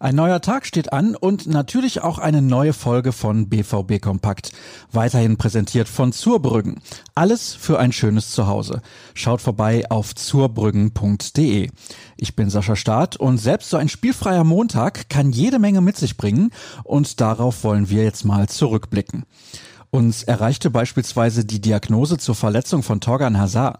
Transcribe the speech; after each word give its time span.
Ein 0.00 0.14
neuer 0.14 0.40
Tag 0.40 0.64
steht 0.64 0.92
an 0.92 1.16
und 1.16 1.48
natürlich 1.48 2.02
auch 2.02 2.18
eine 2.18 2.40
neue 2.40 2.72
Folge 2.72 3.10
von 3.10 3.48
BVB 3.48 4.00
Kompakt. 4.00 4.52
Weiterhin 4.92 5.36
präsentiert 5.36 5.88
von 5.88 6.12
Zurbrüggen. 6.12 6.76
Alles 7.16 7.52
für 7.54 7.80
ein 7.80 7.90
schönes 7.90 8.30
Zuhause. 8.30 8.80
Schaut 9.14 9.40
vorbei 9.40 9.90
auf 9.90 10.14
zurbrüggen.de. 10.14 11.70
Ich 12.16 12.36
bin 12.36 12.48
Sascha 12.48 12.76
Staat 12.76 13.16
und 13.16 13.38
selbst 13.38 13.70
so 13.70 13.76
ein 13.76 13.88
spielfreier 13.88 14.44
Montag 14.44 15.08
kann 15.08 15.32
jede 15.32 15.58
Menge 15.58 15.80
mit 15.80 15.96
sich 15.96 16.16
bringen 16.16 16.50
und 16.84 17.20
darauf 17.20 17.64
wollen 17.64 17.90
wir 17.90 18.04
jetzt 18.04 18.24
mal 18.24 18.48
zurückblicken. 18.48 19.24
Uns 19.90 20.22
erreichte 20.22 20.68
beispielsweise 20.68 21.46
die 21.46 21.62
Diagnose 21.62 22.18
zur 22.18 22.34
Verletzung 22.34 22.82
von 22.82 23.00
Torgan 23.00 23.38
Hazard. 23.38 23.78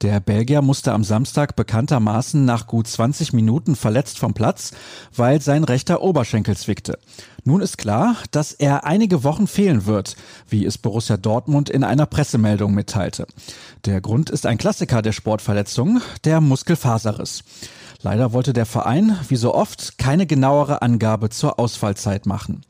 Der 0.00 0.18
Belgier 0.18 0.62
musste 0.62 0.92
am 0.92 1.04
Samstag 1.04 1.54
bekanntermaßen 1.54 2.42
nach 2.46 2.66
gut 2.66 2.88
20 2.88 3.34
Minuten 3.34 3.76
verletzt 3.76 4.18
vom 4.18 4.32
Platz, 4.32 4.72
weil 5.14 5.42
sein 5.42 5.64
rechter 5.64 6.00
Oberschenkel 6.00 6.56
zwickte. 6.56 6.98
Nun 7.44 7.60
ist 7.60 7.76
klar, 7.76 8.16
dass 8.30 8.52
er 8.52 8.84
einige 8.84 9.22
Wochen 9.22 9.46
fehlen 9.46 9.84
wird, 9.84 10.16
wie 10.48 10.64
es 10.64 10.78
Borussia 10.78 11.18
Dortmund 11.18 11.68
in 11.68 11.84
einer 11.84 12.06
Pressemeldung 12.06 12.72
mitteilte. 12.72 13.26
Der 13.84 14.00
Grund 14.00 14.30
ist 14.30 14.46
ein 14.46 14.56
Klassiker 14.56 15.02
der 15.02 15.12
Sportverletzung, 15.12 16.00
der 16.24 16.40
Muskelfaserriss. 16.40 17.44
Leider 18.02 18.32
wollte 18.32 18.54
der 18.54 18.66
Verein, 18.66 19.18
wie 19.28 19.36
so 19.36 19.54
oft, 19.54 19.98
keine 19.98 20.26
genauere 20.26 20.80
Angabe 20.80 21.28
zur 21.28 21.58
Ausfallzeit 21.58 22.24
machen. 22.24 22.62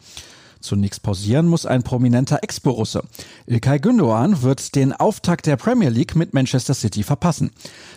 Zunächst 0.60 1.02
pausieren 1.02 1.46
muss 1.46 1.66
ein 1.66 1.82
prominenter 1.82 2.40
Ex-Borusse. 2.42 3.02
Ilkay 3.46 3.78
Gündoğan 3.78 4.42
wird 4.42 4.74
den 4.74 4.92
Auftakt 4.92 5.46
der 5.46 5.56
Premier 5.56 5.88
League 5.88 6.16
mit 6.16 6.34
Manchester 6.34 6.74
City 6.74 7.02
verpassen. 7.02 7.50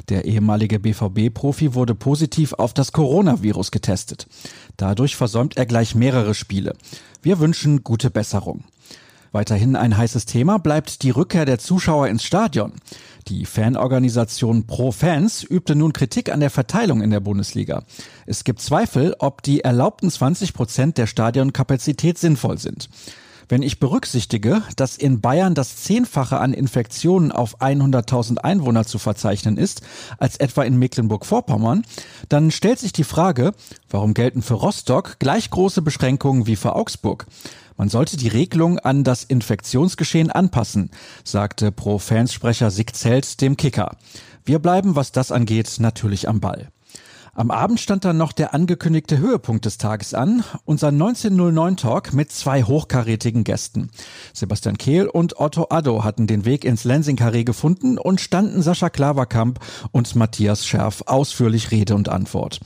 Der 0.10 0.26
ehemalige 0.26 0.80
BVB-Profi 0.80 1.74
wurde 1.74 1.96
positiv 1.96 2.54
auf 2.54 2.74
das 2.74 2.92
Coronavirus 2.92 3.72
getestet. 3.72 4.28
Dadurch 4.78 5.16
versäumt 5.16 5.58
er 5.58 5.66
gleich 5.66 5.94
mehrere 5.94 6.34
Spiele. 6.34 6.76
Wir 7.22 7.40
wünschen 7.40 7.84
gute 7.84 8.10
Besserung. 8.10 8.64
Weiterhin 9.34 9.76
ein 9.76 9.98
heißes 9.98 10.28
Thema 10.28 10.60
bleibt 10.60 11.02
die 11.02 11.10
Rückkehr 11.10 11.46
der 11.46 11.58
Zuschauer 11.58 12.08
ins 12.08 12.24
Stadion. 12.24 12.74
Die 13.28 13.46
Fanorganisation 13.46 14.68
Pro 14.68 14.92
Fans 14.92 15.44
übte 15.44 15.76
nun 15.76 15.92
Kritik 15.92 16.32
an 16.32 16.40
der 16.40 16.52
Verteilung 16.52 17.02
in 17.02 17.10
der 17.10 17.20
Bundesliga. 17.20 17.84
Es 18.28 18.44
gibt 18.44 18.62
Zweifel, 18.62 19.16
ob 19.18 19.42
die 19.42 19.62
erlaubten 19.62 20.12
20 20.12 20.54
Prozent 20.54 21.00
der 21.00 21.08
Stadionkapazität 21.08 22.20
sinnvoll 22.20 22.60
sind. 22.60 22.90
Wenn 23.50 23.62
ich 23.62 23.80
berücksichtige, 23.80 24.64
dass 24.76 24.98
in 24.98 25.22
Bayern 25.22 25.56
das 25.56 25.78
Zehnfache 25.78 26.40
an 26.40 26.54
Infektionen 26.54 27.32
auf 27.32 27.62
100.000 27.62 28.38
Einwohner 28.38 28.86
zu 28.86 29.00
verzeichnen 29.00 29.58
ist, 29.58 29.82
als 30.18 30.38
etwa 30.38 30.64
in 30.64 30.78
Mecklenburg-Vorpommern, 30.78 31.84
dann 32.30 32.52
stellt 32.52 32.80
sich 32.80 32.94
die 32.94 33.04
Frage, 33.04 33.54
warum 33.90 34.14
gelten 34.14 34.42
für 34.42 34.56
Rostock 34.56 35.18
gleich 35.20 35.50
große 35.50 35.82
Beschränkungen 35.82 36.48
wie 36.48 36.56
für 36.56 36.76
Augsburg? 36.76 37.26
Man 37.78 37.90
sollte 37.90 38.18
die 38.18 38.28
Regelung 38.28 38.80
an 38.80 39.04
das 39.04 39.24
Infektionsgeschehen 39.24 40.30
anpassen, 40.30 40.92
sagte 41.24 41.72
Pro-Fans-Sprecher 41.72 42.72
Sig 42.72 42.96
Zelt 42.96 43.42
dem 43.42 43.58
Kicker. 43.58 43.98
Wir 44.46 44.60
bleiben, 44.60 44.96
was 44.96 45.12
das 45.12 45.32
angeht, 45.32 45.78
natürlich 45.80 46.30
am 46.30 46.40
Ball. 46.40 46.70
Am 47.36 47.50
Abend 47.50 47.80
stand 47.80 48.06
dann 48.06 48.18
noch 48.18 48.32
der 48.32 48.54
angekündigte 48.54 49.18
Höhepunkt 49.18 49.66
des 49.66 49.80
Tages 49.80 50.14
an, 50.14 50.44
unser 50.66 50.90
1909 50.90 51.78
Talk 51.78 52.14
mit 52.14 52.32
zwei 52.32 52.62
hochkarätigen 52.62 53.44
Gästen. 53.44 53.90
Sebastian 54.34 54.78
Kehl 54.78 55.08
und 55.08 55.40
Otto 55.40 55.66
Addo 55.72 56.04
hatten 56.04 56.28
den 56.28 56.46
Weg 56.46 56.64
ins 56.64 56.84
Lensing-Karree 56.84 57.44
gefunden 57.44 57.98
und 57.98 58.22
standen 58.22 58.62
Sascha 58.62 58.92
Klaverkamp 58.92 59.60
und 59.92 60.16
Matthias 60.16 60.68
Scherf 60.68 61.02
ausführlich 61.08 61.72
Rede 61.72 61.96
und 61.96 62.08
Antwort. 62.08 62.60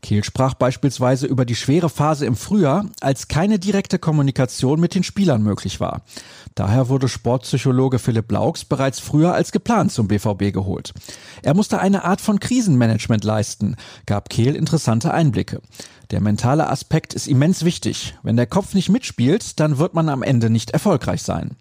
Kehl 0.00 0.24
sprach 0.24 0.54
beispielsweise 0.54 1.26
über 1.26 1.44
die 1.44 1.54
schwere 1.54 1.88
Phase 1.88 2.26
im 2.26 2.36
Frühjahr, 2.36 2.86
als 3.00 3.28
keine 3.28 3.58
direkte 3.58 3.98
Kommunikation 3.98 4.80
mit 4.80 4.94
den 4.94 5.02
Spielern 5.02 5.42
möglich 5.42 5.80
war. 5.80 6.02
Daher 6.54 6.88
wurde 6.88 7.08
Sportpsychologe 7.08 7.98
Philipp 7.98 8.30
Laux 8.32 8.64
bereits 8.64 9.00
früher 9.00 9.34
als 9.34 9.52
geplant 9.52 9.92
zum 9.92 10.08
BVB 10.08 10.52
geholt. 10.52 10.92
Er 11.42 11.54
musste 11.54 11.80
eine 11.80 12.04
Art 12.04 12.20
von 12.20 12.40
Krisenmanagement 12.40 13.24
leisten, 13.24 13.76
gab 14.06 14.28
Kehl 14.30 14.56
interessante 14.56 15.12
Einblicke. 15.12 15.60
Der 16.10 16.20
mentale 16.20 16.68
Aspekt 16.68 17.14
ist 17.14 17.28
immens 17.28 17.64
wichtig. 17.64 18.14
Wenn 18.22 18.36
der 18.36 18.46
Kopf 18.46 18.74
nicht 18.74 18.88
mitspielt, 18.88 19.60
dann 19.60 19.78
wird 19.78 19.94
man 19.94 20.08
am 20.08 20.22
Ende 20.22 20.50
nicht 20.50 20.70
erfolgreich 20.70 21.22
sein. 21.22 21.56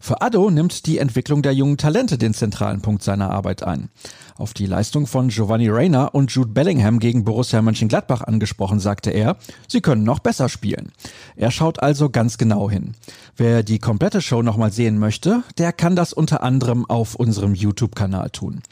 Für 0.00 0.22
Addo 0.22 0.50
nimmt 0.50 0.86
die 0.86 0.98
Entwicklung 0.98 1.42
der 1.42 1.52
jungen 1.52 1.76
Talente 1.76 2.18
den 2.18 2.34
zentralen 2.34 2.80
Punkt 2.80 3.02
seiner 3.02 3.30
Arbeit 3.30 3.62
ein. 3.62 3.88
Auf 4.36 4.54
die 4.54 4.66
Leistung 4.66 5.06
von 5.06 5.28
Giovanni 5.28 5.68
Reyna 5.68 6.06
und 6.06 6.30
Jude 6.30 6.52
Bellingham 6.52 7.00
gegen 7.00 7.24
Borussia 7.24 7.60
Mönchengladbach 7.60 8.22
angesprochen, 8.22 8.78
sagte 8.78 9.10
er, 9.10 9.36
sie 9.66 9.80
können 9.80 10.04
noch 10.04 10.20
besser 10.20 10.48
spielen. 10.48 10.92
Er 11.34 11.50
schaut 11.50 11.82
also 11.82 12.10
ganz 12.10 12.38
genau 12.38 12.70
hin. 12.70 12.94
Wer 13.36 13.62
die 13.62 13.80
komplette 13.80 14.22
Show 14.22 14.42
nochmal 14.42 14.72
sehen 14.72 14.98
möchte, 14.98 15.42
der 15.58 15.72
kann 15.72 15.96
das 15.96 16.12
unter 16.12 16.42
anderem 16.42 16.88
auf 16.88 17.16
unserem 17.16 17.54
YouTube-Kanal 17.54 18.30
tun. 18.30 18.62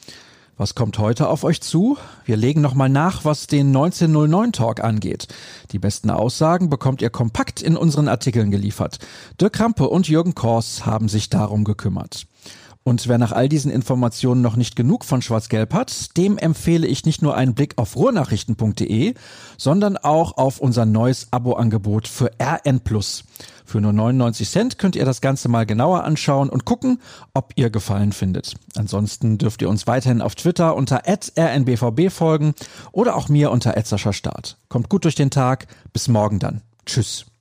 Was 0.59 0.75
kommt 0.75 0.99
heute 0.99 1.28
auf 1.28 1.44
euch 1.44 1.61
zu? 1.61 1.99
Wir 2.25 2.39
legen 2.39 2.62
nochmal 2.62 2.89
nach, 2.89 3.27
was 3.27 3.47
den 3.47 3.67
1909 3.67 4.53
Talk 4.53 4.83
angeht. 4.83 5.28
Die 5.72 5.78
besten 5.78 6.09
Aussagen 6.09 6.71
bekommt 6.71 7.03
ihr 7.03 7.11
kompakt 7.11 7.61
in 7.61 7.77
unseren 7.77 8.09
Artikeln 8.09 8.50
geliefert. 8.50 8.99
Dirk 9.39 9.53
Krampe 9.53 9.87
und 9.87 10.09
Jürgen 10.09 10.34
Kors 10.34 10.87
haben 10.87 11.11
sich 11.11 11.28
darum 11.28 11.65
gekümmert. 11.65 12.27
Und 12.86 13.08
wer 13.08 13.19
nach 13.19 13.32
all 13.32 13.48
diesen 13.48 13.72
Informationen 13.72 14.42
noch 14.42 14.54
nicht 14.54 14.76
genug 14.76 15.04
von 15.04 15.20
Schwarz-Gelb 15.20 15.74
hat, 15.74 16.16
dem 16.16 16.38
empfehle 16.38 16.86
ich 16.86 17.04
nicht 17.04 17.20
nur 17.20 17.36
einen 17.36 17.52
Blick 17.52 17.76
auf 17.78 17.97
ruhrnachrichten.de, 17.97 19.14
sondern 19.58 19.97
auch 19.97 20.36
auf 20.36 20.60
unser 20.60 20.86
neues 20.86 21.26
Abo-Angebot 21.32 22.06
für 22.06 22.30
RN+. 22.41 22.80
Für 23.64 23.80
nur 23.80 23.92
99 23.92 24.48
Cent 24.48 24.78
könnt 24.78 24.94
ihr 24.94 25.04
das 25.04 25.20
Ganze 25.20 25.48
mal 25.48 25.66
genauer 25.66 26.04
anschauen 26.04 26.48
und 26.48 26.64
gucken, 26.64 27.00
ob 27.34 27.54
ihr 27.56 27.70
Gefallen 27.70 28.12
findet. 28.12 28.54
Ansonsten 28.76 29.36
dürft 29.36 29.62
ihr 29.62 29.68
uns 29.68 29.88
weiterhin 29.88 30.22
auf 30.22 30.36
Twitter 30.36 30.76
unter 30.76 31.03
rnbvb 31.08 32.08
folgen 32.10 32.54
oder 32.92 33.16
auch 33.16 33.28
mir 33.28 33.50
unter 33.50 33.74
Start. 33.97 34.58
Kommt 34.68 34.88
gut 34.88 35.03
durch 35.03 35.16
den 35.16 35.30
Tag. 35.30 35.66
Bis 35.92 36.06
morgen 36.06 36.38
dann. 36.38 36.60
Tschüss. 36.86 37.26